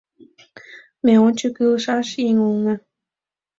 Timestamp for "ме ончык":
1.03-1.55